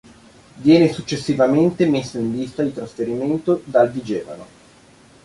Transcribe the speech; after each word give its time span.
Viene 0.55 0.91
successivamente 0.91 1.85
messo 1.85 2.17
in 2.17 2.31
lista 2.31 2.63
di 2.63 2.73
trasferimento 2.73 3.61
dal 3.65 3.91
Vigevano. 3.91 4.47